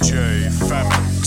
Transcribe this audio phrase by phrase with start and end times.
[0.00, 1.17] DJ Family.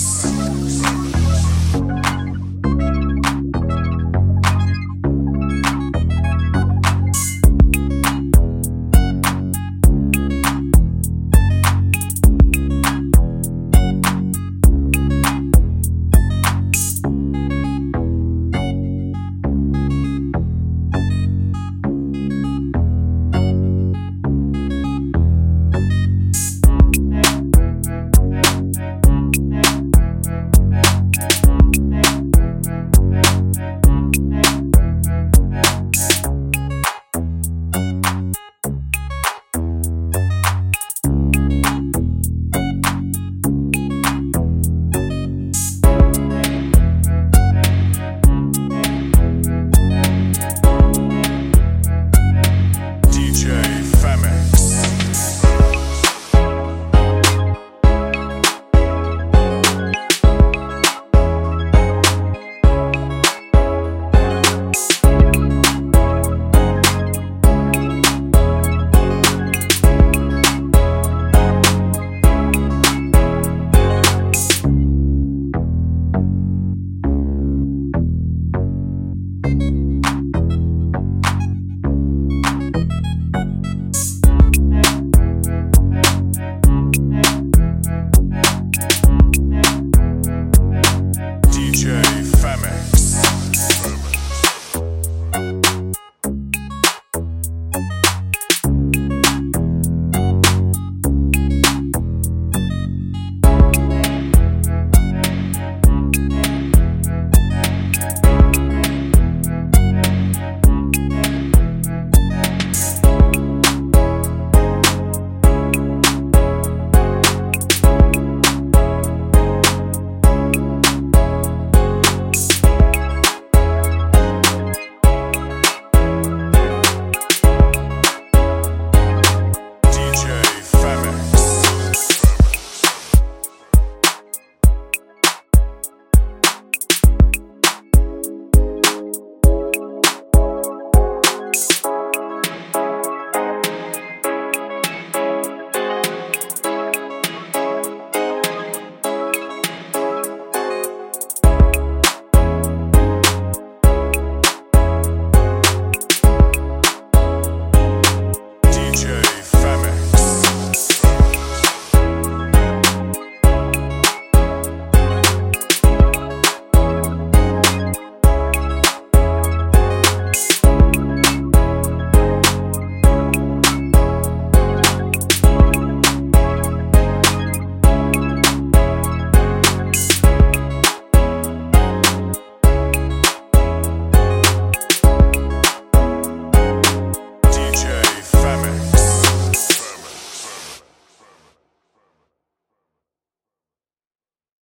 [91.73, 92.10] future.